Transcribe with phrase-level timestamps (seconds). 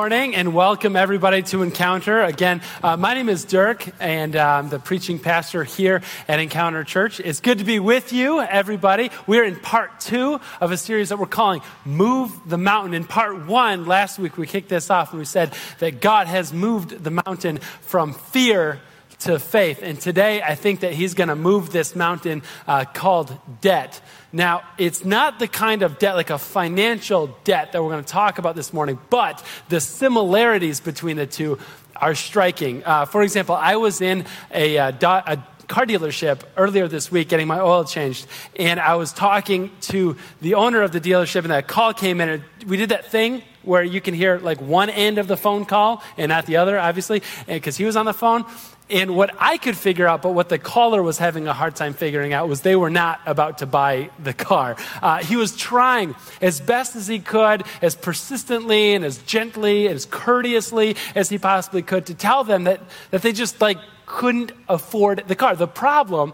[0.00, 2.22] morning and welcome everybody to Encounter.
[2.22, 6.84] Again, uh, my name is Dirk and uh, I'm the preaching pastor here at Encounter
[6.84, 7.20] Church.
[7.20, 9.10] It's good to be with you, everybody.
[9.26, 12.94] We're in part two of a series that we're calling Move the Mountain.
[12.94, 16.50] In part one, last week we kicked this off and we said that God has
[16.50, 18.80] moved the mountain from fear
[19.20, 19.80] to faith.
[19.82, 24.00] And today, I think that he's going to move this mountain uh, called debt.
[24.32, 28.12] Now, it's not the kind of debt, like a financial debt, that we're going to
[28.12, 31.58] talk about this morning, but the similarities between the two
[31.96, 32.82] are striking.
[32.84, 37.28] Uh, for example, I was in a, uh, do- a car dealership earlier this week
[37.28, 38.26] getting my oil changed.
[38.56, 42.28] And I was talking to the owner of the dealership, and that call came in.
[42.28, 45.64] And we did that thing where you can hear like one end of the phone
[45.64, 48.44] call and not the other, obviously, because he was on the phone.
[48.90, 51.94] And what I could figure out, but what the caller was having a hard time
[51.94, 54.76] figuring out, was they were not about to buy the car.
[55.00, 59.94] Uh, he was trying as best as he could, as persistently and as gently, and
[59.94, 62.80] as courteously as he possibly could to tell them that,
[63.10, 65.54] that they just like couldn't afford the car.
[65.54, 66.32] The problem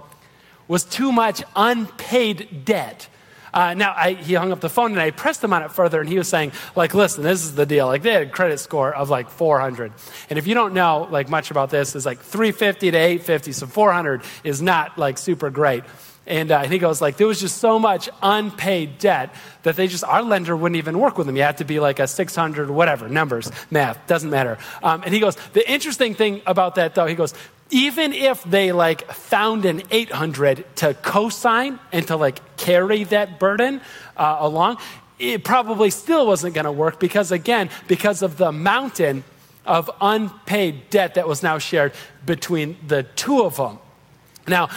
[0.66, 3.08] was too much unpaid debt.
[3.56, 5.98] Uh, now, I, he hung up the phone and I pressed him on it further,
[5.98, 7.86] and he was saying, like, listen, this is the deal.
[7.86, 9.94] Like, they had a credit score of like 400.
[10.28, 13.52] And if you don't know, like, much about this, it's like 350 to 850.
[13.52, 15.84] So 400 is not like super great.
[16.26, 19.32] And uh, he goes like, there was just so much unpaid debt
[19.62, 21.36] that they just, our lender wouldn't even work with them.
[21.36, 24.58] You had to be like a 600, whatever, numbers, math, doesn't matter.
[24.82, 27.32] Um, and he goes, the interesting thing about that though, he goes,
[27.70, 33.80] even if they like found an 800 to co-sign and to like carry that burden
[34.16, 34.78] uh, along,
[35.18, 39.24] it probably still wasn't going to work because again, because of the mountain
[39.64, 41.92] of unpaid debt that was now shared
[42.24, 43.78] between the two of them.
[44.46, 44.68] Now,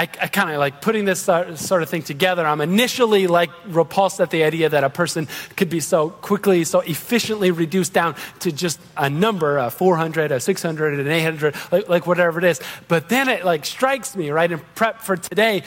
[0.00, 2.46] I, I kind of like putting this sort of thing together.
[2.46, 6.80] I'm initially like repulsed at the idea that a person could be so quickly, so
[6.80, 12.06] efficiently reduced down to just a number, a 400, a 600, an 800, like, like
[12.06, 12.62] whatever it is.
[12.88, 15.64] But then it like strikes me, right, in prep for today,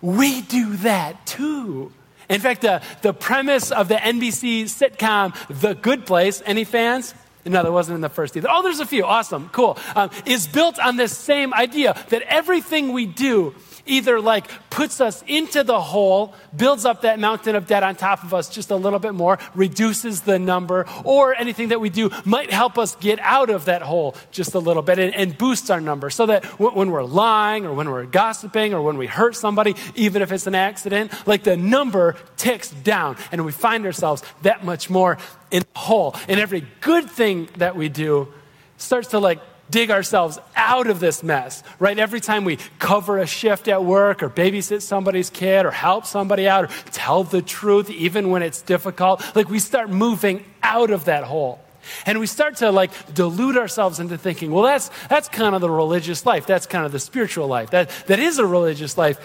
[0.00, 1.92] we do that too.
[2.30, 7.14] In fact, the, the premise of the NBC sitcom The Good Place, any fans?
[7.46, 8.48] No, there wasn't in the first either.
[8.50, 9.04] Oh, there's a few.
[9.04, 9.50] Awesome.
[9.50, 9.78] Cool.
[9.94, 13.54] Um, is built on this same idea that everything we do
[13.86, 18.24] either like puts us into the hole, builds up that mountain of debt on top
[18.24, 22.10] of us just a little bit more, reduces the number, or anything that we do
[22.24, 25.70] might help us get out of that hole just a little bit and, and boosts
[25.70, 29.06] our number so that w- when we're lying or when we're gossiping or when we
[29.06, 33.86] hurt somebody, even if it's an accident, like the number ticks down and we find
[33.86, 35.18] ourselves that much more
[35.50, 36.14] in the hole.
[36.28, 38.32] And every good thing that we do
[38.76, 39.40] starts to like
[39.70, 41.98] dig ourselves out of this mess, right?
[41.98, 46.46] Every time we cover a shift at work or babysit somebody's kid or help somebody
[46.46, 51.06] out or tell the truth, even when it's difficult, like we start moving out of
[51.06, 51.60] that hole.
[52.06, 55.70] And we start to like delude ourselves into thinking, well, that's, that's kind of the
[55.70, 56.46] religious life.
[56.46, 57.70] That's kind of the spiritual life.
[57.70, 59.18] That, that is a religious life,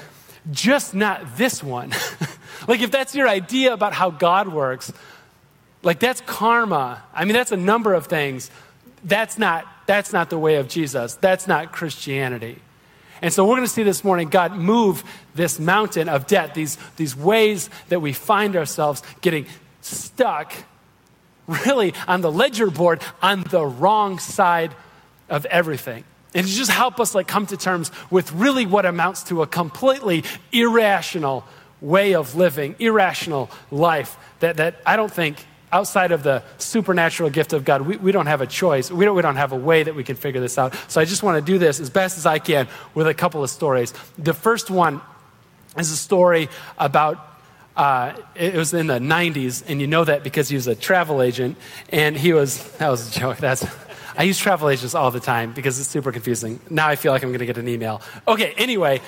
[0.51, 1.91] just not this one.
[2.67, 4.91] like if that's your idea about how God works,
[5.83, 7.03] like that's karma.
[7.13, 8.51] I mean, that's a number of things.
[9.03, 11.15] That's not that's not the way of Jesus.
[11.15, 12.59] That's not Christianity.
[13.23, 16.77] And so we're going to see this morning God move this mountain of debt, these,
[16.97, 19.47] these ways that we find ourselves getting
[19.81, 20.53] stuck
[21.47, 24.75] really on the ledger board on the wrong side
[25.27, 26.03] of everything.
[26.35, 29.47] And to just help us like come to terms with really what amounts to a
[29.47, 31.45] completely irrational
[31.81, 37.53] way of living, irrational life that, that I don't think outside of the supernatural gift
[37.53, 38.91] of God, we, we don't have a choice.
[38.91, 40.75] We don't, we don't have a way that we can figure this out.
[40.87, 43.43] So I just want to do this as best as I can with a couple
[43.43, 43.93] of stories.
[44.17, 45.01] The first one
[45.77, 47.25] is a story about.
[47.77, 51.21] Uh, it was in the 90s, and you know that because he was a travel
[51.21, 51.55] agent,
[51.93, 53.37] and he was, that was a joke.
[53.37, 53.65] That's,
[54.17, 56.59] I use travel agents all the time because it's super confusing.
[56.69, 58.01] Now I feel like I'm going to get an email.
[58.27, 58.99] Okay, anyway,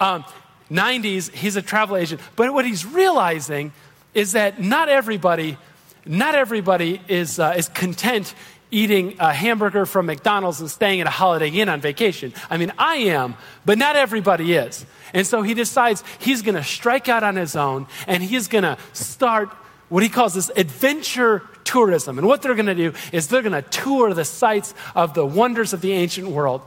[0.00, 0.24] um,
[0.70, 3.70] 90s, he's a travel agent, but what he's realizing
[4.14, 5.58] is that not everybody
[6.04, 8.34] not everybody is, uh, is content
[8.70, 12.32] eating a hamburger from McDonald's and staying at a Holiday Inn on vacation.
[12.48, 14.86] I mean, I am, but not everybody is.
[15.12, 18.64] And so he decides he's going to strike out on his own and he's going
[18.64, 19.48] to start
[19.88, 22.18] what he calls this adventure tourism.
[22.18, 25.26] And what they're going to do is they're going to tour the sites of the
[25.26, 26.62] wonders of the ancient world.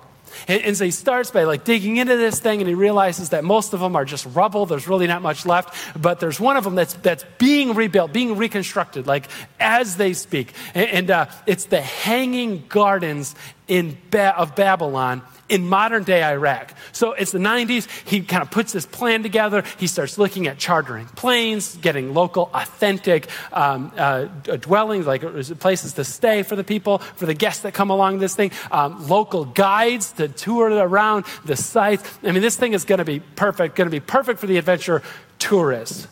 [0.48, 3.44] And, and, so he starts by like digging into this thing and he realizes that
[3.44, 4.66] most of them are just rubble.
[4.66, 5.76] There's really not much left.
[6.00, 9.28] But there's one of them that's, that's being rebuilt, being reconstructed, like
[9.60, 10.54] as they speak.
[10.74, 13.36] And, and uh, it's the Hanging Gardens
[13.68, 16.74] in ba- of Babylon in modern day Iraq.
[16.94, 17.88] So it's the 90s.
[18.08, 19.64] He kind of puts this plan together.
[19.78, 25.22] He starts looking at chartering planes, getting local, authentic um, uh, dwellings, like
[25.60, 29.08] places to stay for the people, for the guests that come along this thing, um,
[29.08, 32.04] local guides to tour around the sites.
[32.24, 34.58] I mean, this thing is going to be perfect, going to be perfect for the
[34.58, 35.04] adventure
[35.40, 36.08] tourists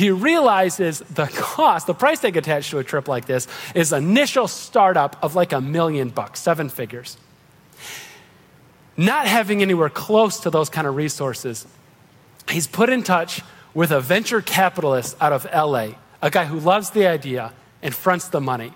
[0.00, 4.48] he realizes the cost, the price tag attached to a trip like this is initial
[4.48, 7.16] startup of like a million bucks, seven figures
[9.00, 11.66] not having anywhere close to those kind of resources,
[12.50, 13.40] he's put in touch
[13.72, 18.28] with a venture capitalist out of LA, a guy who loves the idea and fronts
[18.28, 18.72] the money.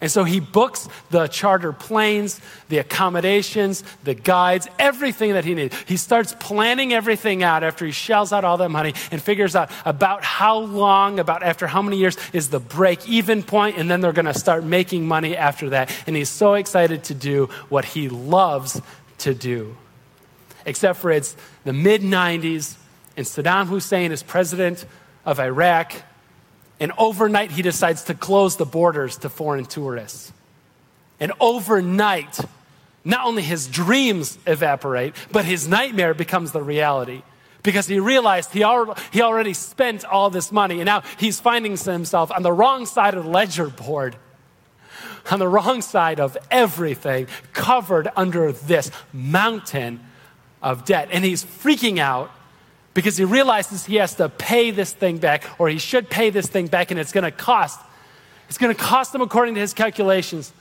[0.00, 5.74] And so he books the charter planes, the accommodations, the guides, everything that he needs.
[5.88, 9.72] He starts planning everything out after he shells out all that money and figures out
[9.84, 14.00] about how long, about after how many years is the break even point, and then
[14.00, 15.90] they're going to start making money after that.
[16.06, 18.80] And he's so excited to do what he loves
[19.18, 19.76] to do.
[20.64, 21.34] Except for it's
[21.64, 22.76] the mid 90s,
[23.16, 24.86] and Saddam Hussein is president
[25.24, 25.92] of Iraq,
[26.80, 30.32] and overnight he decides to close the borders to foreign tourists.
[31.20, 32.38] And overnight,
[33.04, 37.22] not only his dreams evaporate, but his nightmare becomes the reality.
[37.64, 42.42] Because he realized he already, spent all this money, and now he's finding himself on
[42.42, 44.16] the wrong side of the ledger board
[45.30, 50.00] on the wrong side of everything, covered under this mountain
[50.62, 51.08] of debt.
[51.12, 52.30] And he's freaking out
[52.98, 56.48] because he realizes he has to pay this thing back, or he should pay this
[56.48, 57.78] thing back, and it's going to cost.
[58.48, 60.52] It's going to cost him, according to his calculations.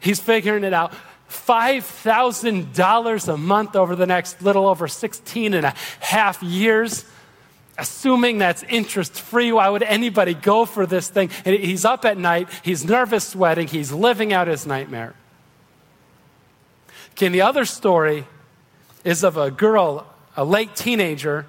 [0.00, 0.94] He's figuring it out.
[1.28, 7.04] $5,000 a month over the next little over 16 and a half years
[7.76, 9.52] assuming that's interest free.
[9.52, 11.28] Why would anybody go for this thing?
[11.44, 15.16] And he's up at night, he's nervous, sweating, he's living out his nightmare.
[17.10, 18.26] Okay, and the other story
[19.02, 20.06] is of a girl,
[20.36, 21.46] a late teenager,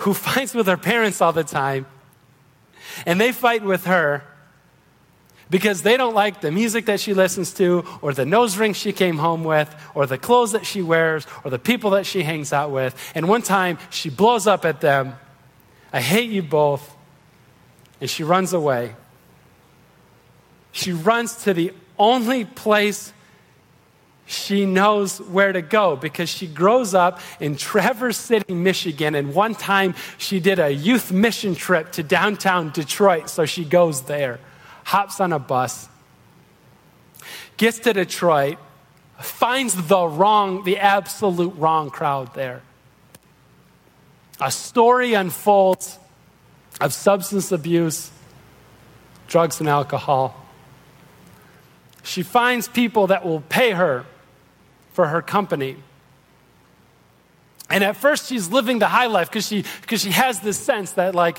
[0.00, 1.86] who fights with her parents all the time,
[3.06, 4.24] and they fight with her
[5.48, 8.92] because they don't like the music that she listens to, or the nose ring she
[8.92, 12.52] came home with, or the clothes that she wears, or the people that she hangs
[12.52, 12.94] out with.
[13.16, 15.16] And one time she blows up at them
[15.92, 16.96] I hate you both.
[18.00, 18.94] And she runs away.
[20.72, 23.12] She runs to the only place
[24.30, 29.56] she knows where to go because she grows up in Traverse City, Michigan, and one
[29.56, 34.38] time she did a youth mission trip to downtown Detroit, so she goes there
[34.84, 35.88] hops on a bus,
[37.56, 38.58] gets to Detroit,
[39.20, 42.62] finds the wrong, the absolute wrong crowd there.
[44.40, 45.98] A story unfolds
[46.80, 48.10] of substance abuse,
[49.26, 50.34] drugs, and alcohol.
[52.02, 54.06] She finds people that will pay her
[55.00, 55.76] for her company.
[57.70, 60.92] And at first, she's living the high life because she, cause she has this sense
[60.92, 61.38] that, like,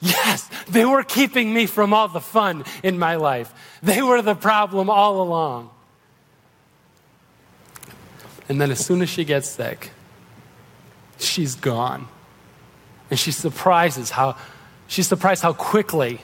[0.00, 3.52] Yes, they were keeping me from all the fun in my life.
[3.82, 5.70] They were the problem all along.
[8.48, 9.90] And then as soon as she gets sick,
[11.18, 12.06] she's gone.
[13.10, 14.36] And she surprises how
[14.86, 16.20] she's surprised how quickly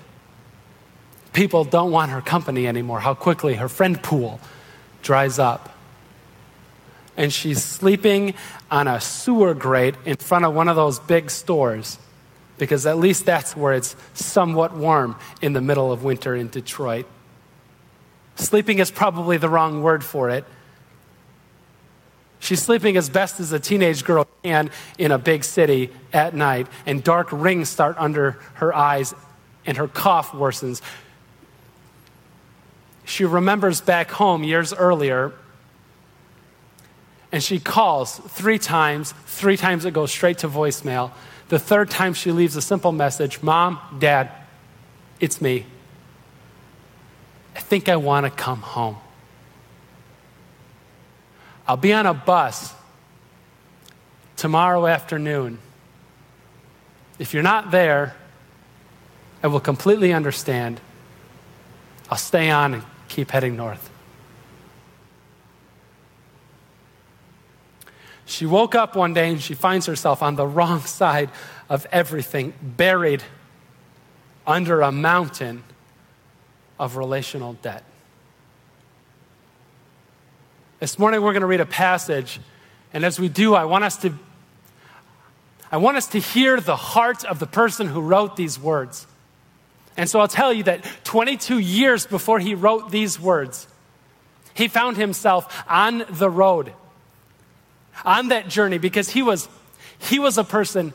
[1.33, 4.39] people don't want her company anymore, how quickly her friend pool
[5.03, 5.76] dries up.
[7.17, 8.35] And she's sleeping
[8.71, 11.99] on a sewer grate in front of one of those big stores
[12.59, 17.07] because at least that's where it's somewhat warm in the middle of winter in Detroit.
[18.37, 20.45] Sleeping is probably the wrong word for it.
[22.39, 26.67] She's sleeping as best as a teenage girl can in a big city at night,
[26.85, 29.15] and dark rings start under her eyes,
[29.65, 30.81] and her cough worsens.
[33.05, 35.33] She remembers back home years earlier,
[37.37, 39.13] and she calls three times.
[39.27, 41.11] Three times it goes straight to voicemail.
[41.51, 44.31] The third time she leaves a simple message Mom, Dad,
[45.21, 45.67] it's me.
[47.55, 48.97] I think I want to come home.
[51.69, 52.73] I'll be on a bus
[54.37, 55.59] tomorrow afternoon.
[57.19, 58.17] If you're not there,
[59.43, 60.81] I will completely understand.
[62.11, 63.91] I'll stay on and keep heading north.
[68.27, 71.31] She woke up one day and she finds herself on the wrong side
[71.71, 73.23] of everything, buried
[74.47, 75.65] under a mountain
[76.79, 77.85] of relational debt.
[80.81, 82.39] This morning we're going to read a passage,
[82.93, 84.13] and as we do, I want us to
[85.71, 89.07] I want us to hear the heart of the person who wrote these words.
[89.97, 93.67] And so I'll tell you that 22 years before he wrote these words,
[94.55, 96.73] he found himself on the road,
[98.05, 99.49] on that journey, because he was,
[99.99, 100.93] he was a person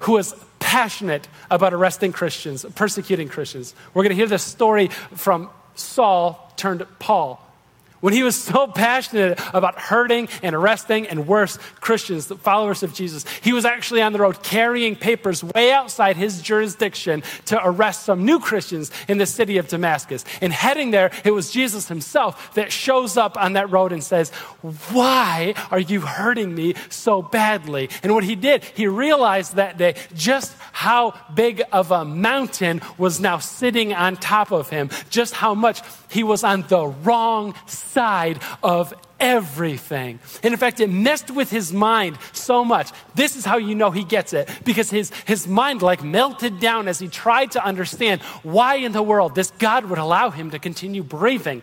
[0.00, 3.74] who was passionate about arresting Christians, persecuting Christians.
[3.94, 7.41] We're going to hear this story from Saul turned Paul
[8.02, 12.92] when he was so passionate about hurting and arresting and worse Christians, the followers of
[12.92, 18.02] Jesus, he was actually on the road carrying papers way outside his jurisdiction to arrest
[18.02, 20.24] some new Christians in the city of Damascus.
[20.40, 24.30] And heading there, it was Jesus himself that shows up on that road and says,
[24.90, 27.88] Why are you hurting me so badly?
[28.02, 33.20] And what he did, he realized that day just how big of a mountain was
[33.20, 35.82] now sitting on top of him, just how much
[36.12, 40.18] he was on the wrong side of everything.
[40.42, 42.90] And in fact, it messed with his mind so much.
[43.14, 46.88] This is how you know he gets it because his, his mind like melted down
[46.88, 50.58] as he tried to understand why in the world this God would allow him to
[50.58, 51.62] continue breathing.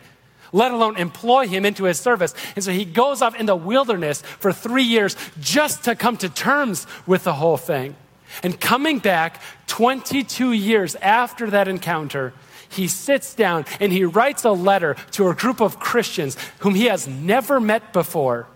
[0.51, 2.33] Let alone employ him into his service.
[2.55, 6.29] And so he goes off in the wilderness for three years just to come to
[6.29, 7.95] terms with the whole thing.
[8.41, 12.33] And coming back 22 years after that encounter,
[12.69, 16.85] he sits down and he writes a letter to a group of Christians whom he
[16.85, 18.47] has never met before.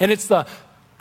[0.00, 0.46] And it's the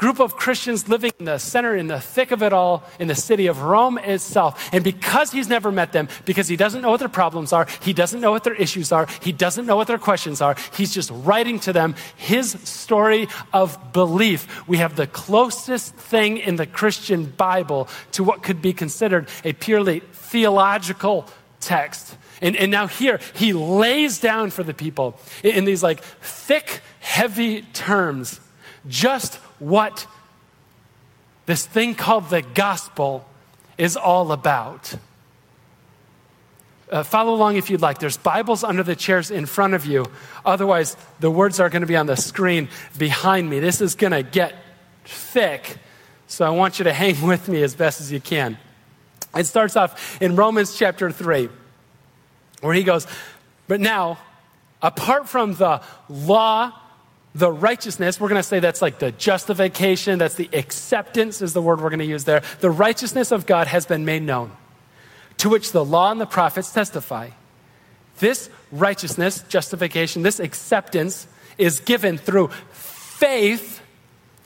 [0.01, 3.13] group of Christians living in the center, in the thick of it all, in the
[3.13, 4.67] city of Rome itself.
[4.73, 7.93] And because he's never met them, because he doesn't know what their problems are, he
[7.93, 11.11] doesn't know what their issues are, he doesn't know what their questions are, he's just
[11.13, 14.67] writing to them his story of belief.
[14.67, 19.53] We have the closest thing in the Christian Bible to what could be considered a
[19.53, 21.27] purely theological
[21.61, 22.17] text.
[22.41, 26.81] And, and now here, he lays down for the people in, in these like thick,
[26.99, 28.39] heavy terms
[28.87, 30.07] just what
[31.45, 33.27] this thing called the gospel
[33.77, 34.95] is all about.
[36.91, 37.99] Uh, follow along if you'd like.
[37.99, 40.05] There's Bibles under the chairs in front of you.
[40.43, 43.59] Otherwise, the words are going to be on the screen behind me.
[43.59, 44.55] This is going to get
[45.05, 45.77] thick,
[46.27, 48.57] so I want you to hang with me as best as you can.
[49.35, 51.50] It starts off in Romans chapter 3
[52.61, 53.07] where he goes,
[53.67, 54.19] But now,
[54.81, 56.73] apart from the law,
[57.33, 61.61] the righteousness, we're going to say that's like the justification, that's the acceptance, is the
[61.61, 62.43] word we're going to use there.
[62.59, 64.51] The righteousness of God has been made known,
[65.38, 67.29] to which the law and the prophets testify.
[68.19, 71.25] This righteousness, justification, this acceptance
[71.57, 73.80] is given through faith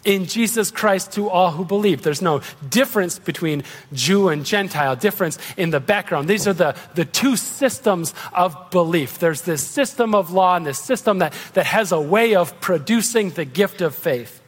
[0.06, 2.04] in Jesus Christ to all who believe.
[2.04, 6.30] There's no difference between Jew and Gentile, difference in the background.
[6.30, 9.20] These are the, the two systems of belief.
[9.20, 13.32] There's this system of law and this system that, that has a way of producing
[13.32, 14.42] the gift of faith.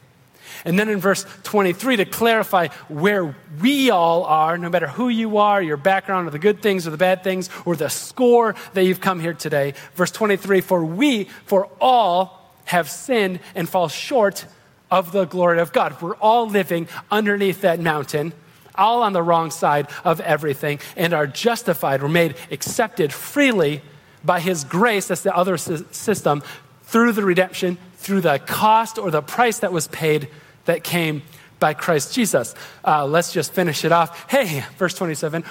[0.64, 5.38] And then in verse 23, to clarify where we all are, no matter who you
[5.38, 8.84] are, your background, or the good things or the bad things, or the score that
[8.84, 9.74] you've come here today.
[9.94, 14.46] Verse 23 For we, for all, have sinned and fall short
[14.90, 16.00] of the glory of God.
[16.00, 18.32] We're all living underneath that mountain,
[18.74, 22.02] all on the wrong side of everything, and are justified.
[22.02, 23.82] We're made accepted freely
[24.24, 25.08] by His grace.
[25.08, 26.42] That's the other system
[26.84, 30.28] through the redemption, through the cost or the price that was paid
[30.64, 31.22] that came
[31.58, 32.54] by Christ Jesus.
[32.84, 34.30] Uh, let's just finish it off.
[34.30, 35.42] Hey, verse 27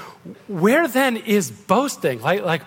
[0.48, 2.22] where then is boasting?
[2.22, 2.62] Like, like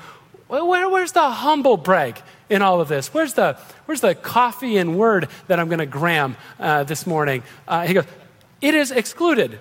[0.51, 3.15] where, where's the humble brag in all of this?
[3.15, 7.43] Where's the, where's the coffee and word that I'm going to gram uh, this morning?
[7.69, 8.05] Uh, he goes,
[8.61, 9.59] It is excluded.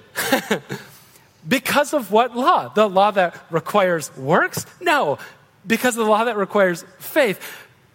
[1.47, 2.69] because of what law?
[2.69, 4.65] The law that requires works?
[4.81, 5.19] No,
[5.65, 7.39] because of the law that requires faith.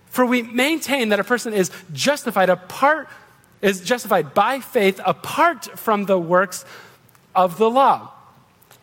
[0.06, 3.08] For we maintain that a person is justified apart,
[3.60, 6.64] is justified by faith apart from the works
[7.34, 8.12] of the law.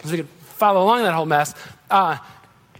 [0.03, 1.55] So you can follow along that whole mess.
[1.89, 2.17] Uh,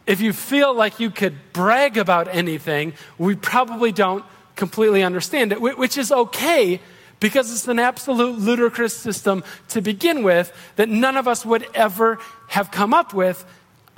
[0.05, 5.62] if you feel like you could brag about anything, we probably don't completely understand it,
[5.62, 6.79] which is okay
[7.20, 12.17] because it's an absolute ludicrous system to begin with that none of us would ever
[12.48, 13.46] have come up with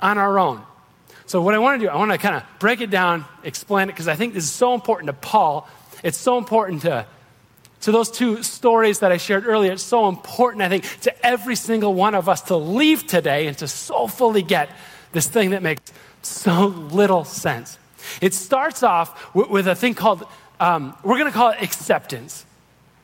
[0.00, 0.62] on our own.
[1.26, 3.88] So, what I want to do, I want to kind of break it down, explain
[3.88, 5.66] it, because I think this is so important to Paul.
[6.02, 7.06] It's so important to,
[7.80, 9.72] to those two stories that I shared earlier.
[9.72, 13.56] It's so important, I think, to every single one of us to leave today and
[13.58, 14.68] to so fully get
[15.14, 17.78] this thing that makes so little sense.
[18.20, 20.24] It starts off with, a thing called,
[20.60, 22.44] um, we're going to call it acceptance.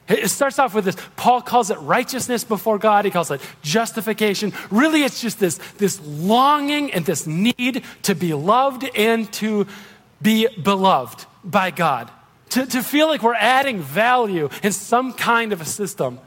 [0.08, 0.96] It starts off with this.
[1.16, 3.04] Paul calls it righteousness before God.
[3.04, 4.52] He calls it justification.
[4.70, 9.68] Really, it's just this, this longing and this need to be loved and to
[10.20, 12.10] be beloved by God.
[12.50, 16.18] To, to feel like we're adding value in some kind of a system.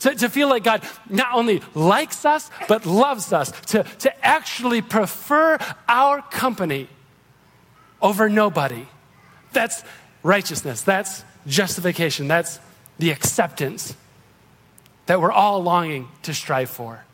[0.00, 3.50] To, to feel like God not only likes us, but loves us.
[3.68, 6.88] To, to actually prefer our company
[8.02, 8.86] over nobody.
[9.52, 9.82] That's
[10.22, 10.82] righteousness.
[10.82, 12.28] That's justification.
[12.28, 12.60] That's
[12.98, 13.94] the acceptance
[15.06, 17.04] that we're all longing to strive for.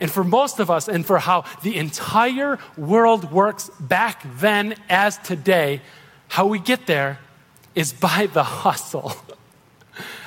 [0.00, 5.16] And for most of us, and for how the entire world works back then as
[5.18, 5.80] today,
[6.28, 7.20] how we get there
[7.74, 9.12] is by the hustle.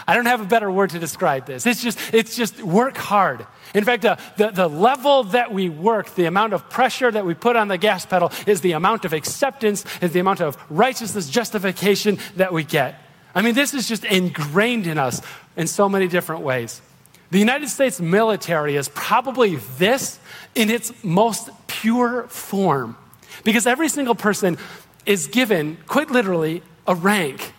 [0.08, 1.66] I don't have a better word to describe this.
[1.66, 3.46] It's just, it's just work hard.
[3.74, 7.34] In fact, uh, the, the level that we work, the amount of pressure that we
[7.34, 11.30] put on the gas pedal, is the amount of acceptance, is the amount of righteousness,
[11.30, 13.02] justification that we get.
[13.36, 15.22] I mean, this is just ingrained in us
[15.58, 16.82] in so many different ways.
[17.30, 20.20] The United States military is probably this
[20.56, 22.96] in its most pure form
[23.44, 24.58] because every single person
[25.06, 27.54] is given, quite literally, a rank.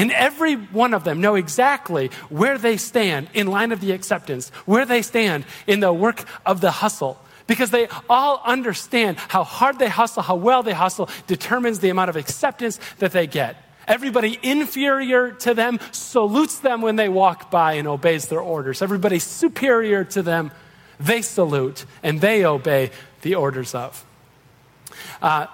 [0.00, 4.48] And every one of them know exactly where they stand in line of the acceptance,
[4.64, 7.20] where they stand in the work of the hustle.
[7.46, 12.08] Because they all understand how hard they hustle, how well they hustle, determines the amount
[12.08, 13.62] of acceptance that they get.
[13.86, 18.80] Everybody inferior to them salutes them when they walk by and obeys their orders.
[18.80, 20.50] Everybody superior to them,
[20.98, 22.90] they salute and they obey
[23.20, 24.06] the orders of.
[25.20, 25.46] Uh,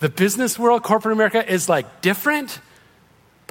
[0.00, 2.58] the business world, corporate America, is like different,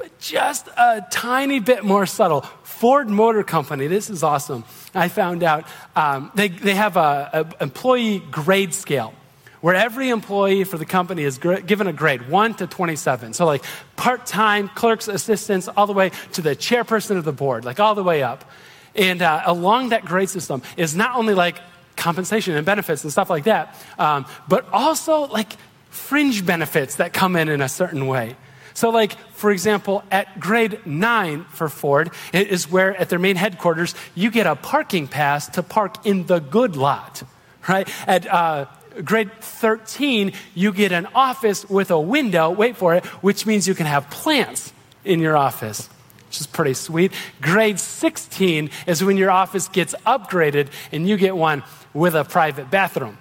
[0.02, 2.42] but just a tiny bit more subtle.
[2.64, 4.64] Ford Motor Company, this is awesome.
[4.96, 5.66] I found out
[5.96, 9.14] um, they, they have an employee grade scale
[9.60, 13.34] where every employee for the company is given a grade 1 to 27.
[13.34, 13.64] So, like
[13.96, 17.94] part time clerks, assistants, all the way to the chairperson of the board, like all
[17.94, 18.50] the way up.
[18.96, 21.60] And uh, along that grade system is not only like
[21.96, 25.54] compensation and benefits and stuff like that, um, but also like
[25.92, 28.36] fringe benefits that come in in a certain way.
[28.74, 33.36] So, like, for example, at grade nine for Ford, it is where at their main
[33.36, 37.24] headquarters, you get a parking pass to park in the good lot,
[37.68, 37.90] right?
[38.08, 38.66] At uh,
[39.04, 43.76] grade 13, you get an office with a window, wait for it, which means you
[43.76, 44.74] can have plants
[45.04, 45.90] in your office,
[46.28, 47.12] which is pretty sweet.
[47.42, 51.64] Grade 16 is when your office gets upgraded and you get one
[51.94, 53.18] with a private bathroom.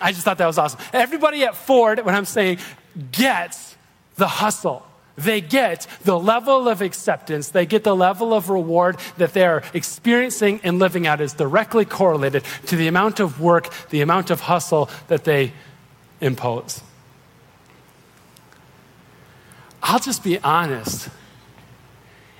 [0.00, 0.80] I just thought that was awesome.
[0.92, 2.58] Everybody at Ford, what I'm saying,
[3.10, 3.76] gets
[4.18, 4.84] the hustle.
[5.16, 10.60] They get the level of acceptance, they get the level of reward that they're experiencing
[10.62, 14.90] and living out is directly correlated to the amount of work, the amount of hustle
[15.08, 15.52] that they
[16.20, 16.82] impose.
[19.82, 21.08] I'll just be honest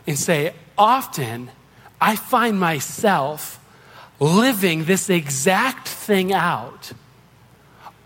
[0.07, 1.51] and say, often
[2.01, 3.59] I find myself
[4.21, 6.93] living this exact thing out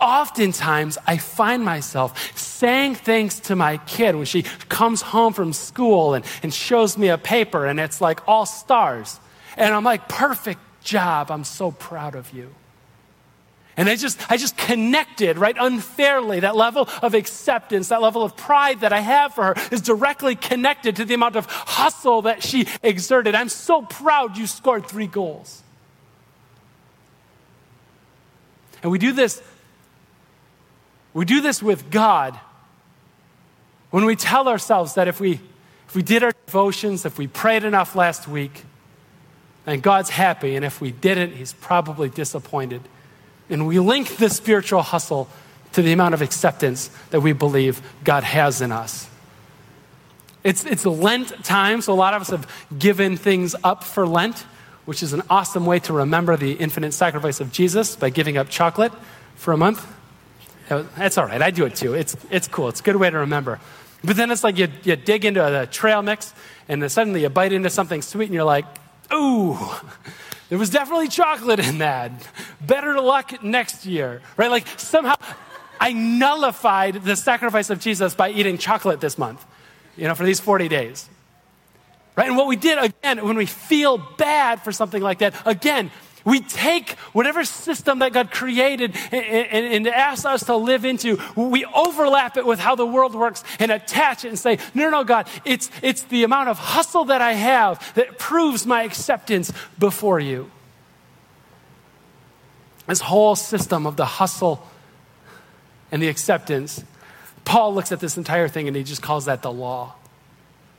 [0.03, 6.13] oftentimes I find myself saying things to my kid when she comes home from school
[6.13, 9.19] and, and shows me a paper and it's like all stars.
[9.57, 11.31] And I'm like, perfect job.
[11.31, 12.53] I'm so proud of you.
[13.75, 16.41] And I just, I just connected, right, unfairly.
[16.41, 20.35] That level of acceptance, that level of pride that I have for her is directly
[20.35, 23.33] connected to the amount of hustle that she exerted.
[23.33, 25.63] I'm so proud you scored three goals.
[28.83, 29.41] And we do this
[31.13, 32.39] we do this with God
[33.91, 35.39] when we tell ourselves that if we,
[35.87, 38.65] if we did our devotions, if we prayed enough last week,
[39.65, 42.81] then God's happy, and if we didn't, He's probably disappointed.
[43.49, 45.29] And we link the spiritual hustle
[45.73, 49.07] to the amount of acceptance that we believe God has in us.
[50.43, 54.39] It's, it's Lent time, so a lot of us have given things up for Lent,
[54.85, 58.49] which is an awesome way to remember the infinite sacrifice of Jesus by giving up
[58.49, 58.91] chocolate
[59.35, 59.85] for a month.
[60.69, 61.41] That's all right.
[61.41, 61.93] I do it too.
[61.93, 62.69] It's, it's cool.
[62.69, 63.59] It's a good way to remember.
[64.03, 66.33] But then it's like you, you dig into the trail mix
[66.67, 68.65] and then suddenly you bite into something sweet and you're like,
[69.13, 69.57] ooh,
[70.49, 72.11] there was definitely chocolate in that.
[72.61, 74.51] Better luck next year, right?
[74.51, 75.15] Like somehow
[75.79, 79.45] I nullified the sacrifice of Jesus by eating chocolate this month,
[79.97, 81.09] you know, for these 40 days.
[82.15, 82.27] Right?
[82.27, 85.91] And what we did again, when we feel bad for something like that, again,
[86.25, 91.19] we take whatever system that God created and, and, and asks us to live into,
[91.35, 94.89] we overlap it with how the world works and attach it and say, no, no,
[94.89, 99.51] no, God, it's, it's the amount of hustle that I have that proves my acceptance
[99.77, 100.49] before you.
[102.87, 104.67] This whole system of the hustle
[105.91, 106.83] and the acceptance,
[107.45, 109.95] Paul looks at this entire thing and he just calls that the law.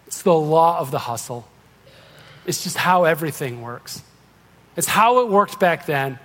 [0.07, 1.49] It's the law of the hustle.
[2.47, 4.03] It's just how everything works.
[4.77, 6.19] It's how it worked back then,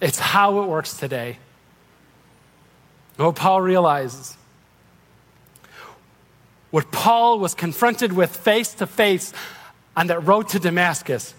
[0.00, 1.38] it's how it works today.
[3.16, 4.36] What Paul realizes,
[6.70, 9.32] what Paul was confronted with face to face
[9.96, 11.34] on that road to Damascus,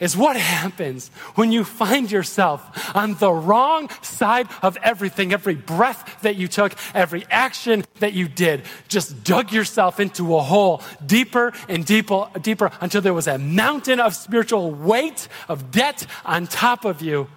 [0.00, 5.32] is what happens when you find yourself on the wrong side of everything.
[5.32, 10.42] Every breath that you took, every action that you did, just dug yourself into a
[10.42, 16.06] hole deeper and deeper, deeper until there was a mountain of spiritual weight of debt
[16.24, 17.28] on top of you.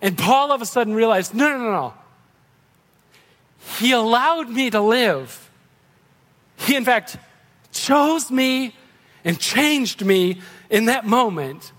[0.00, 1.94] And Paul all of a sudden realized no, no, no, no.
[3.78, 5.50] He allowed me to live.
[6.56, 7.16] He, in fact,
[7.70, 8.74] chose me
[9.24, 10.40] and changed me
[10.72, 11.70] in that moment.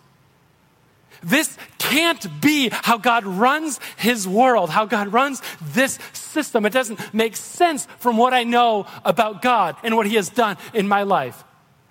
[1.22, 6.66] This can't be how God runs his world, how God runs this system.
[6.66, 10.58] It doesn't make sense from what I know about God and what he has done
[10.74, 11.44] in my life.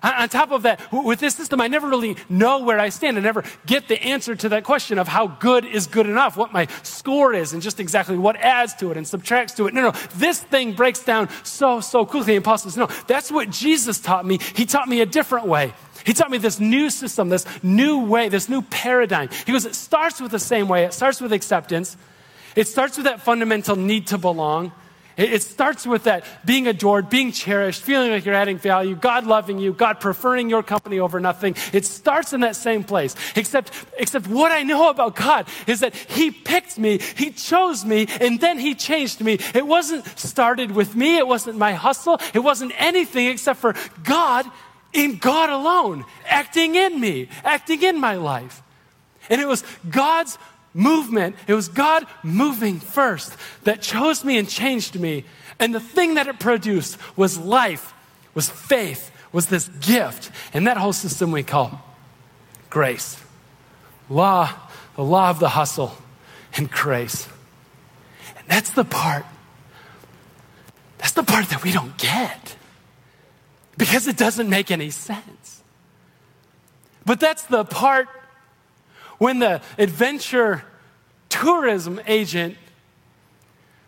[0.03, 3.17] On top of that, with this system, I never really know where I stand.
[3.17, 6.51] I never get the answer to that question of how good is good enough, what
[6.51, 9.73] my score is, and just exactly what adds to it and subtracts to it.
[9.73, 12.35] No, no, this thing breaks down so, so quickly.
[12.35, 14.39] And Paul says, no, that's what Jesus taught me.
[14.55, 15.73] He taught me a different way.
[16.05, 19.29] He taught me this new system, this new way, this new paradigm.
[19.45, 20.83] He goes, it starts with the same way.
[20.85, 21.97] It starts with acceptance.
[22.55, 24.71] It starts with that fundamental need to belong.
[25.15, 29.59] It starts with that being adored, being cherished, feeling like you're adding value, God loving
[29.59, 31.55] you, God preferring your company over nothing.
[31.71, 33.15] It starts in that same place.
[33.35, 38.07] Except, except what I know about God is that He picked me, He chose me,
[38.21, 39.37] and then He changed me.
[39.53, 44.47] It wasn't started with me, it wasn't my hustle, it wasn't anything except for God
[44.93, 48.61] in God alone, acting in me, acting in my life.
[49.29, 50.37] And it was God's
[50.73, 51.35] movement.
[51.47, 55.25] It was God moving first that chose me and changed me.
[55.59, 57.93] And the thing that it produced was life,
[58.33, 60.31] was faith, was this gift.
[60.53, 61.81] And that whole system we call
[62.69, 63.21] grace.
[64.09, 64.49] Law,
[64.95, 65.95] the law of the hustle,
[66.55, 67.27] and grace.
[68.37, 69.25] And that's the part.
[70.97, 72.55] That's the part that we don't get
[73.77, 75.63] because it doesn't make any sense.
[77.05, 78.07] But that's the part
[79.17, 80.63] when the adventure
[81.29, 82.57] tourism agent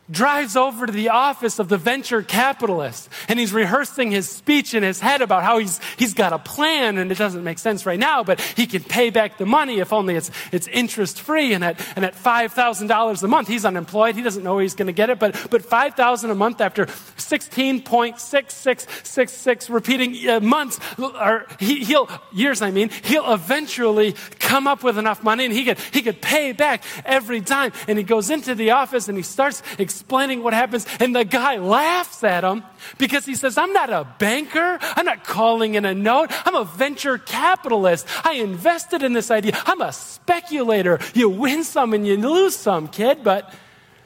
[0.10, 4.84] drives over to the office of the venture capitalist and he's rehearsing his speech in
[4.84, 8.00] his head about how he's, he's got a plan and it doesn't make sense right
[8.00, 11.54] now, but he can pay back the money if only it's, it's interest free.
[11.54, 14.16] And at, and at $5,000 a month, he's unemployed.
[14.16, 19.74] He doesn't know he's going to get it, but, but 5,000 a month after 16.6666
[19.74, 25.24] repeating uh, months or he, he'll, years, I mean, he'll eventually come up with enough
[25.24, 27.74] money and he could, he could pay back every time.
[27.88, 29.64] And he goes into the office and he starts
[29.96, 32.64] explaining what happens, and the guy laughs at him
[32.98, 34.78] because he says, I'm not a banker.
[34.82, 36.32] I'm not calling in a note.
[36.46, 38.06] I'm a venture capitalist.
[38.24, 39.54] I invested in this idea.
[39.66, 41.00] I'm a speculator.
[41.14, 43.54] You win some and you lose some, kid, but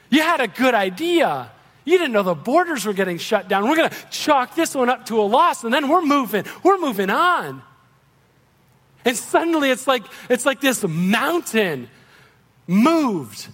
[0.10, 1.52] you had a good idea.
[1.86, 3.68] You didn't know the borders were getting shut down.
[3.68, 6.46] We're going to chalk this one up to a loss, and then we're moving.
[6.64, 7.64] We're moving on.
[9.06, 11.90] And suddenly it's like, it's like this mountain
[12.68, 13.48] moved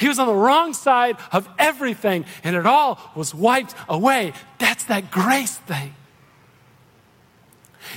[0.00, 4.32] he was on the wrong side of everything, and it all was wiped away.
[4.56, 5.94] That's that grace thing.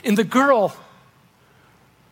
[0.03, 0.75] And the girl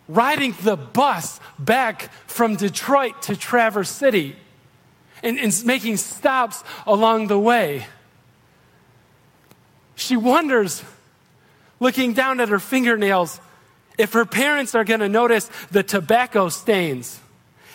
[0.08, 4.38] riding the bus back from Detroit to Traverse City
[5.24, 7.86] and, and making stops along the way.
[9.96, 10.84] She wonders,
[11.82, 13.42] looking down at her fingernails,
[13.98, 17.21] if her parents are going to notice the tobacco stains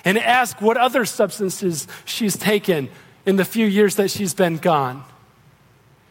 [0.07, 2.89] and ask what other substances she's taken
[3.27, 5.05] in the few years that she's been gone.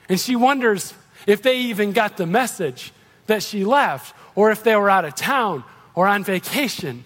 [0.09, 0.93] And she wonders
[1.25, 2.91] if they even got the message
[3.27, 5.63] that she left, or if they were out of town
[5.95, 7.05] or on vacation.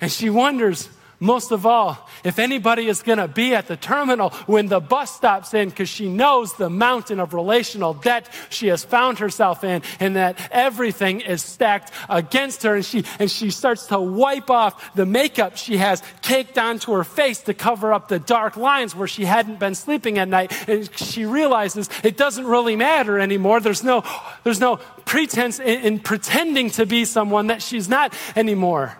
[0.00, 4.30] And she wonders most of all, if anybody is going to be at the terminal
[4.46, 8.84] when the bus stops in, because she knows the mountain of relational debt she has
[8.84, 13.86] found herself in, and that everything is stacked against her, and she and she starts
[13.86, 18.18] to wipe off the makeup she has caked onto her face to cover up the
[18.18, 22.76] dark lines where she hadn't been sleeping at night, and she realizes it doesn't really
[22.76, 23.60] matter anymore.
[23.60, 24.02] There's no
[24.42, 28.96] there's no pretense in, in pretending to be someone that she's not anymore.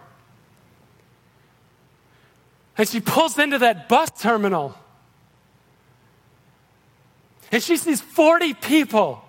[2.80, 4.74] And she pulls into that bus terminal.
[7.52, 9.22] And she sees 40 people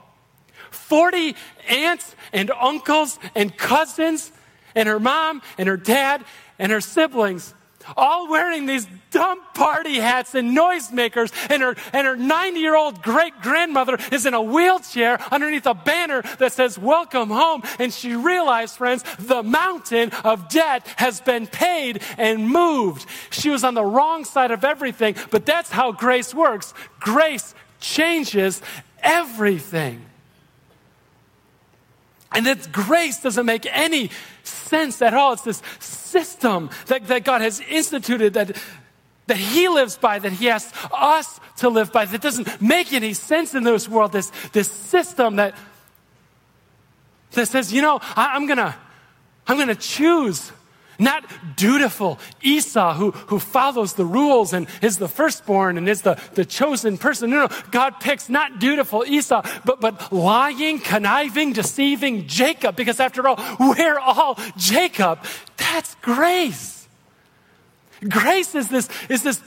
[0.70, 1.36] 40
[1.68, 4.32] aunts and uncles and cousins,
[4.74, 6.24] and her mom and her dad
[6.60, 7.54] and her siblings
[7.96, 13.02] all wearing these dumb party hats and noisemakers, and her, and her 90 year old
[13.02, 17.64] great grandmother is in a wheelchair underneath a banner that says, Welcome home.
[17.80, 23.06] And she realized, friends, the mountain of debt has been paid and moved.
[23.30, 26.74] She was on the wrong side of everything, but that's how grace works.
[27.00, 28.62] Grace changes
[29.02, 30.06] everything.
[32.34, 34.10] And that grace doesn't make any
[34.44, 35.34] sense at all.
[35.34, 38.56] It's this system that, that God has instituted that,
[39.28, 43.14] that He lives by, that He asks us to live by, that doesn't make any
[43.14, 44.14] sense in this world.
[44.14, 45.56] This, this system that,
[47.32, 48.78] that says, you know, I, I'm gonna,
[49.48, 50.52] I'm gonna choose
[51.02, 56.20] not dutiful Esau who, who follows the rules and is the firstborn and is the,
[56.36, 57.30] the chosen person.
[57.30, 57.56] No, no.
[57.72, 62.76] God picks not dutiful Esau, but, but lying, conniving, deceiving Jacob.
[62.76, 65.20] Because after all, we're all Jacob.
[65.58, 66.88] That's grace.
[68.08, 69.42] Grace is this, is this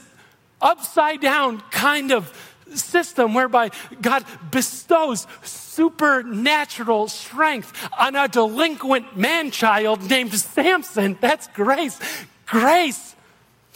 [0.61, 10.09] upside down kind of system whereby God bestows supernatural strength on a delinquent man child
[10.09, 11.17] named Samson.
[11.21, 11.99] That's grace.
[12.45, 13.15] Grace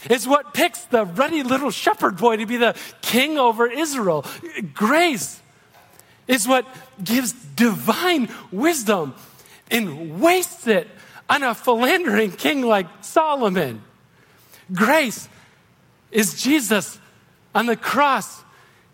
[0.10, 4.26] is what picks the ruddy little shepherd boy to be the king over Israel.
[4.74, 5.42] Grace
[6.28, 6.66] is what
[7.04, 9.16] gives divine wisdom
[9.72, 10.88] and wastes it
[11.30, 13.82] on a philandering king like Solomon.
[14.72, 15.28] Grace
[16.12, 17.00] is Jesus
[17.54, 18.44] on the cross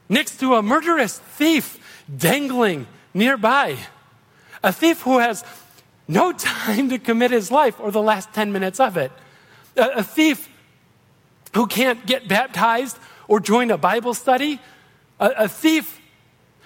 [0.09, 1.79] next to a murderous thief
[2.15, 3.77] dangling nearby.
[4.63, 5.43] A thief who has
[6.07, 9.11] no time to commit his life or the last 10 minutes of it.
[9.75, 10.49] A, a thief
[11.53, 14.59] who can't get baptized or join a Bible study.
[15.19, 15.99] A, a thief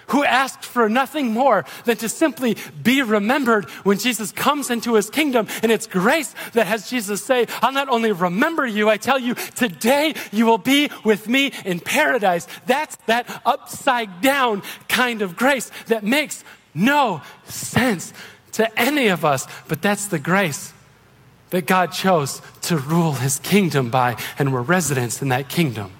[0.09, 5.09] who asked for nothing more than to simply be remembered when Jesus comes into his
[5.09, 5.47] kingdom.
[5.63, 9.35] And it's grace that has Jesus say, I'll not only remember you, I tell you,
[9.35, 12.47] today you will be with me in paradise.
[12.65, 16.43] That's that upside down kind of grace that makes
[16.73, 18.13] no sense
[18.53, 20.73] to any of us, but that's the grace
[21.49, 25.91] that God chose to rule his kingdom by, and we're residents in that kingdom.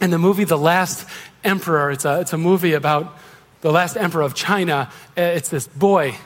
[0.00, 1.06] In the movie The Last
[1.44, 3.16] Emperor, it's a, it's a movie about
[3.60, 4.90] the last emperor of China.
[5.16, 6.16] Uh, it's this boy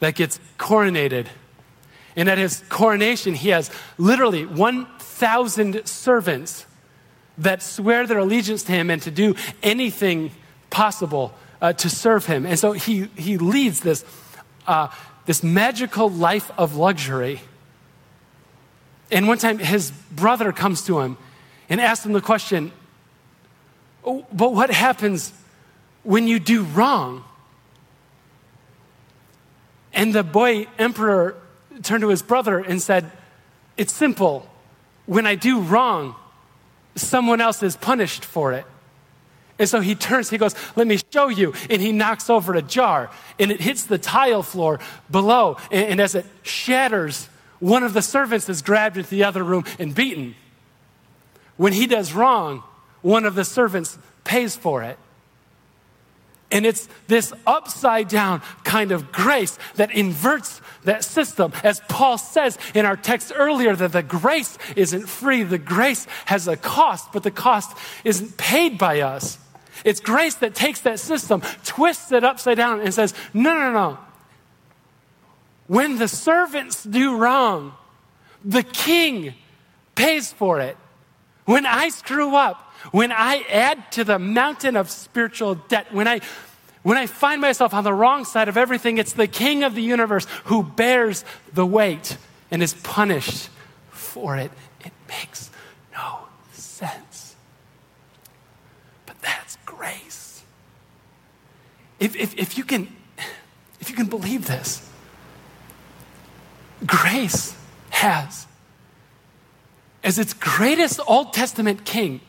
[0.00, 1.26] that gets coronated.
[2.16, 6.66] And at his coronation, he has literally 1,000 servants
[7.38, 10.32] that swear their allegiance to him and to do anything
[10.70, 12.44] possible uh, to serve him.
[12.46, 14.04] And so he, he leads this,
[14.66, 14.88] uh,
[15.26, 17.40] this magical life of luxury.
[19.10, 21.16] And one time, his brother comes to him
[21.68, 22.72] and asks him the question
[24.08, 25.34] Oh, but what happens
[26.02, 27.24] when you do wrong?
[29.92, 31.36] And the boy emperor
[31.82, 33.10] turned to his brother and said,
[33.76, 34.48] It's simple.
[35.04, 36.14] When I do wrong,
[36.94, 38.64] someone else is punished for it.
[39.58, 41.52] And so he turns, he goes, Let me show you.
[41.68, 45.58] And he knocks over a jar, and it hits the tile floor below.
[45.70, 49.66] And, and as it shatters, one of the servants is grabbed into the other room
[49.78, 50.34] and beaten.
[51.58, 52.62] When he does wrong,
[53.02, 54.98] one of the servants pays for it.
[56.50, 61.52] And it's this upside down kind of grace that inverts that system.
[61.62, 66.48] As Paul says in our text earlier, that the grace isn't free, the grace has
[66.48, 69.38] a cost, but the cost isn't paid by us.
[69.84, 73.98] It's grace that takes that system, twists it upside down, and says, no, no, no.
[75.66, 77.74] When the servants do wrong,
[78.42, 79.34] the king
[79.94, 80.76] pays for it.
[81.44, 86.20] When I screw up, when I add to the mountain of spiritual debt, when I
[86.82, 89.82] when I find myself on the wrong side of everything, it's the king of the
[89.82, 92.16] universe who bears the weight
[92.50, 93.50] and is punished
[93.90, 94.50] for it.
[94.84, 95.50] It makes
[95.92, 96.20] no
[96.52, 97.36] sense.
[99.06, 100.42] But that's grace.
[101.98, 102.88] If, if, if, you can,
[103.80, 104.88] if you can believe this,
[106.86, 107.56] grace
[107.90, 108.46] has,
[110.04, 112.20] as its greatest Old Testament king,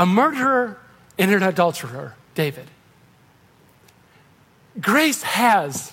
[0.00, 0.78] a murderer
[1.18, 2.64] and an adulterer, David.
[4.80, 5.92] Grace has,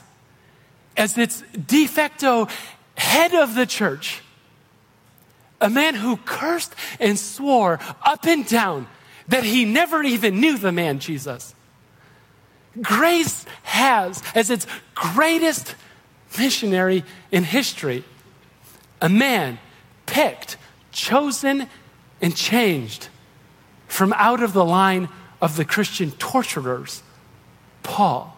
[0.96, 2.48] as its de facto
[2.96, 4.22] head of the church,
[5.60, 8.88] a man who cursed and swore up and down
[9.28, 11.54] that he never even knew the man Jesus.
[12.82, 14.66] Grace has, as its
[14.96, 15.76] greatest
[16.40, 18.06] missionary in history,
[19.02, 19.60] a man
[20.06, 20.56] picked,
[20.94, 21.68] chosen,
[22.22, 23.10] and changed
[23.98, 25.10] from out of the line
[25.42, 27.02] of the Christian torturers,
[27.82, 28.38] Paul.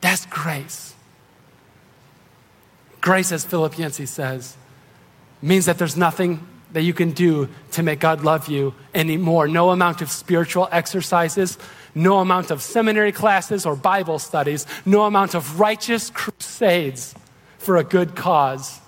[0.00, 0.94] That's grace.
[3.02, 4.56] Grace, as Philip Yancey says,
[5.42, 9.46] means that there's nothing that you can do to make God love you anymore.
[9.48, 11.58] No amount of spiritual exercises,
[11.94, 17.14] no amount of seminary classes or Bible studies, no amount of righteous crusades
[17.58, 18.80] for a good cause.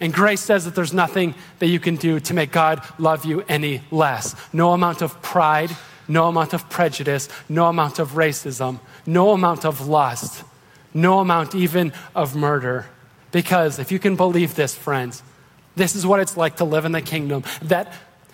[0.00, 3.44] And grace says that there's nothing that you can do to make God love you
[3.48, 4.34] any less.
[4.52, 5.70] No amount of pride,
[6.08, 10.42] no amount of prejudice, no amount of racism, no amount of lust,
[10.94, 12.86] no amount even of murder.
[13.30, 15.22] Because if you can believe this, friends,
[15.76, 17.92] this is what it's like to live in the kingdom that,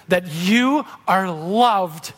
[0.08, 2.12] that you are loved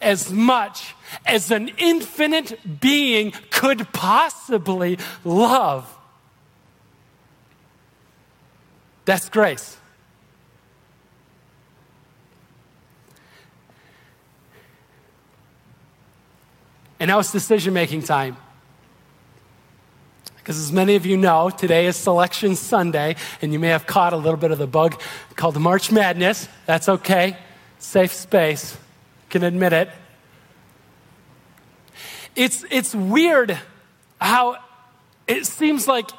[0.00, 5.97] as much as an infinite being could possibly love.
[9.08, 9.78] That's grace.
[17.00, 18.36] And now it's decision making time.
[20.36, 24.12] Because as many of you know, today is Selection Sunday, and you may have caught
[24.12, 25.00] a little bit of the bug
[25.36, 26.46] called March Madness.
[26.66, 27.38] That's okay.
[27.78, 28.76] Safe space.
[29.30, 29.88] Can admit it.
[32.36, 33.58] It's, it's weird
[34.20, 34.58] how
[35.26, 36.10] it seems like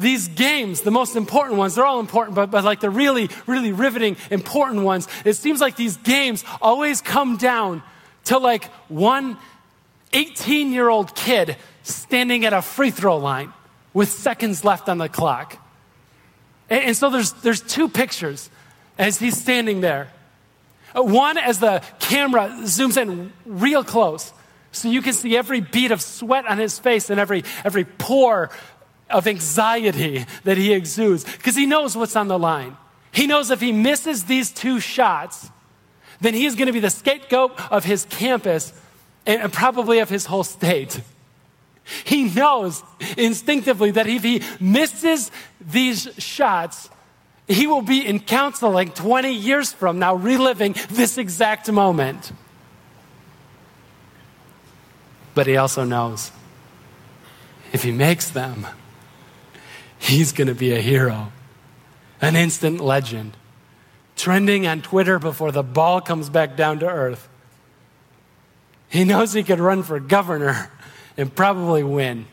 [0.00, 3.72] these games, the most important ones, they're all important, but, but like the really, really
[3.72, 7.82] riveting, important ones, it seems like these games always come down
[8.24, 9.36] to like one
[10.12, 13.52] 18 year old kid standing at a free throw line
[13.92, 15.56] with seconds left on the clock.
[16.68, 18.50] And, and so there's, there's two pictures
[18.98, 20.08] as he's standing there.
[20.96, 24.32] Uh, one, as the camera zooms in real close,
[24.72, 28.50] so you can see every bead of sweat on his face and every, every pore
[29.10, 32.76] of anxiety that he exudes, because he knows what's on the line.
[33.12, 35.50] He knows if he misses these two shots,
[36.20, 38.72] then he is going to be the scapegoat of his campus
[39.26, 41.00] and probably of his whole state.
[42.04, 42.82] He knows
[43.16, 46.90] instinctively that if he misses these shots,
[47.48, 52.32] he will be in counseling 20 years from now, reliving this exact moment.
[55.34, 56.30] But he also knows
[57.72, 58.66] if he makes them,
[60.00, 61.30] he's going to be a hero,
[62.20, 63.36] an instant legend,
[64.16, 67.28] trending on Twitter before the ball comes back down to earth.
[68.88, 70.70] He knows he could run for governor
[71.16, 72.26] and probably win.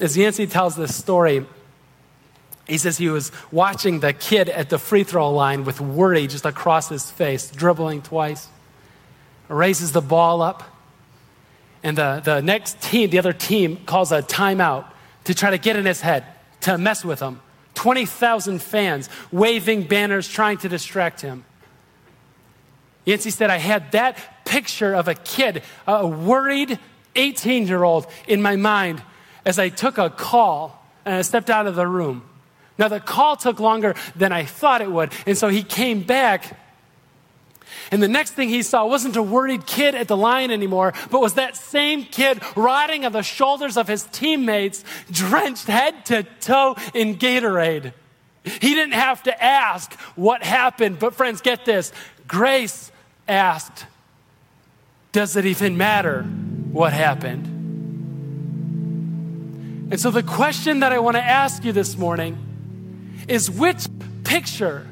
[0.00, 1.46] As Yancey tells this story,
[2.66, 6.46] he says he was watching the kid at the free throw line with worry just
[6.46, 8.48] across his face, dribbling twice.
[9.48, 10.71] Raises the ball up,
[11.82, 14.86] and the, the next team, the other team, calls a timeout
[15.24, 16.24] to try to get in his head,
[16.62, 17.40] to mess with him.
[17.74, 21.44] 20,000 fans waving banners, trying to distract him.
[23.04, 26.78] Yancey said, I had that picture of a kid, a worried
[27.16, 29.02] 18 year old in my mind
[29.44, 32.28] as I took a call and I stepped out of the room.
[32.78, 36.58] Now, the call took longer than I thought it would, and so he came back.
[37.90, 41.20] And the next thing he saw wasn't a worried kid at the line anymore, but
[41.20, 46.76] was that same kid riding on the shoulders of his teammates, drenched head to toe
[46.94, 47.92] in Gatorade.
[48.44, 51.92] He didn't have to ask what happened, but friends, get this
[52.26, 52.90] grace
[53.28, 53.86] asked,
[55.12, 57.46] Does it even matter what happened?
[59.92, 62.38] And so, the question that I want to ask you this morning
[63.28, 63.86] is which
[64.24, 64.86] picture,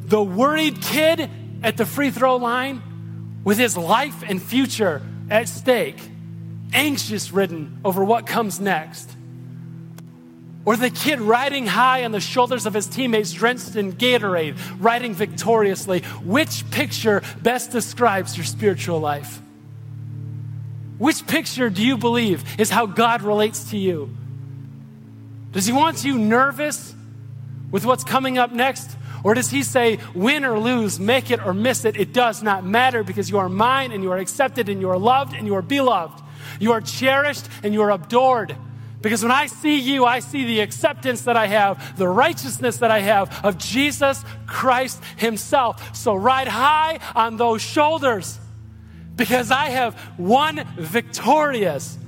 [0.00, 1.30] the worried kid
[1.62, 2.82] at the free throw line
[3.44, 6.00] with his life and future at stake,
[6.72, 9.10] anxious ridden over what comes next?
[10.64, 15.14] Or the kid riding high on the shoulders of his teammates, drenched in Gatorade, riding
[15.14, 16.00] victoriously.
[16.22, 19.40] Which picture best describes your spiritual life?
[20.98, 24.14] Which picture do you believe is how God relates to you?
[25.52, 26.94] Does he want you nervous
[27.70, 28.90] with what's coming up next?
[29.22, 32.64] Or does he say, win or lose, make it or miss it, it does not
[32.64, 35.54] matter because you are mine and you are accepted and you are loved and you
[35.54, 36.22] are beloved.
[36.58, 38.56] You are cherished and you are adored.
[39.02, 42.90] Because when I see you, I see the acceptance that I have, the righteousness that
[42.90, 45.96] I have of Jesus Christ Himself.
[45.96, 48.38] So ride high on those shoulders
[49.16, 51.98] because I have won victorious.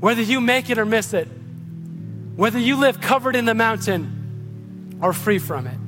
[0.00, 1.28] Whether you make it or miss it,
[2.36, 5.78] whether you live covered in the mountain or free from it.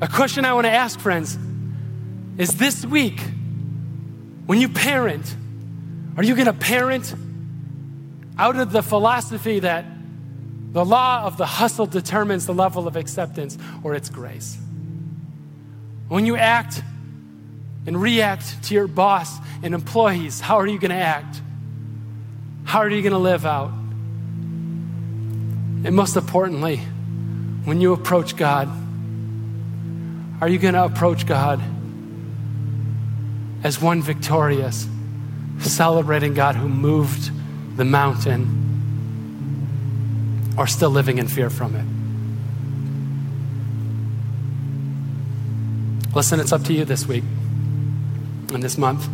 [0.00, 1.38] A question I want to ask, friends,
[2.36, 3.20] is this week,
[4.46, 5.34] when you parent,
[6.16, 7.14] are you going to parent
[8.38, 9.84] out of the philosophy that
[10.72, 14.58] the law of the hustle determines the level of acceptance or its grace.
[16.08, 16.82] When you act
[17.86, 21.40] and react to your boss and employees, how are you going to act?
[22.64, 23.70] How are you going to live out?
[25.84, 26.78] And most importantly,
[27.64, 28.68] when you approach God,
[30.40, 31.62] are you going to approach God
[33.62, 34.86] as one victorious,
[35.60, 37.30] celebrating God who moved?
[37.76, 38.60] the mountain,
[40.56, 41.84] or still living in fear from it.
[46.14, 47.24] Listen, it's up to you this week
[48.52, 49.08] and this month.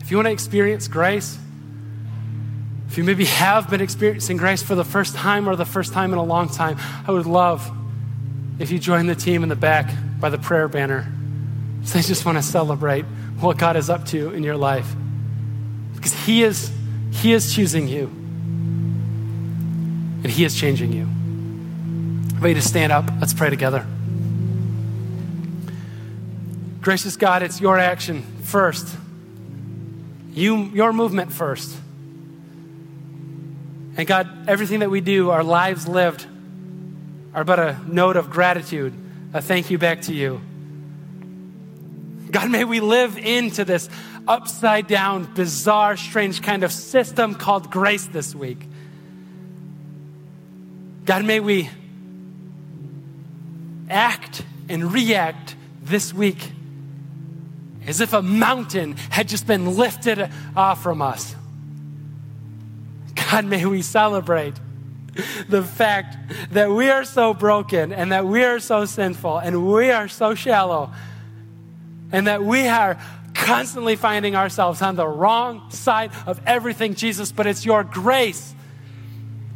[0.00, 1.36] If you want to experience grace,
[2.88, 6.12] if you maybe have been experiencing grace for the first time or the first time
[6.12, 6.78] in a long time,
[7.08, 7.68] I would love
[8.58, 9.90] if you join the team in the back
[10.20, 11.10] by the prayer banner.
[11.92, 13.04] They just want to celebrate
[13.40, 14.94] what God is up to in your life.
[15.94, 16.70] Because He is,
[17.12, 18.06] He is choosing you.
[20.22, 21.08] And He is changing you.
[22.40, 23.04] Ready to stand up?
[23.20, 23.86] Let's pray together.
[26.80, 28.96] Gracious God, it's your action first.
[30.32, 31.74] You, your movement first.
[33.96, 36.26] And God, everything that we do, our lives lived,
[37.34, 38.94] are but a note of gratitude,
[39.32, 40.40] a thank you back to you.
[42.30, 43.88] God, may we live into this
[44.26, 48.66] upside down, bizarre, strange kind of system called grace this week.
[51.04, 51.68] God, may we
[53.90, 56.52] act and react this week
[57.86, 61.34] as if a mountain had just been lifted off from us.
[63.14, 64.54] God, may we celebrate
[65.48, 66.16] the fact
[66.52, 70.34] that we are so broken and that we are so sinful and we are so
[70.34, 70.92] shallow
[72.12, 72.98] and that we are
[73.34, 78.54] constantly finding ourselves on the wrong side of everything, Jesus, but it's your grace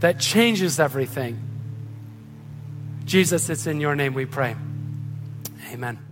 [0.00, 1.40] that changes everything.
[3.04, 4.56] Jesus, it's in your name we pray.
[5.72, 6.07] Amen.